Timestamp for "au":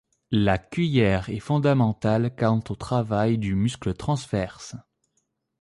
2.71-2.75